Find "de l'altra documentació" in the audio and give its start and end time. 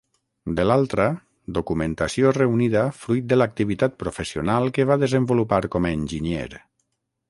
0.59-2.33